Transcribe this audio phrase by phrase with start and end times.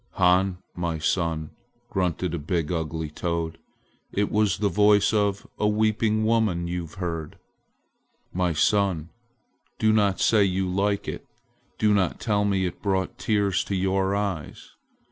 [0.13, 1.51] "Han, my son,"
[1.91, 3.59] grunted a big, ugly toad.
[4.11, 7.37] "It was the voice of a weeping woman you heard.
[8.33, 9.09] My son,
[9.77, 11.27] do not say you like it.
[11.77, 14.71] Do not tell me it brought tears to your eyes.